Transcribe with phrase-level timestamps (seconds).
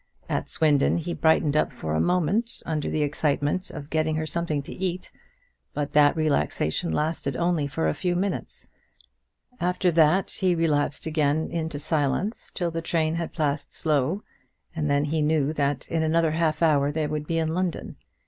[0.27, 4.63] At Swindon he brightened up for a moment under the excitement of getting her something
[4.63, 5.11] to eat,
[5.75, 8.69] but that relaxation lasted only for a few minutes.
[9.59, 14.21] After that he relapsed again into silence till the train had passed Slough,
[14.75, 17.95] and he knew that in another half hour they would be in London.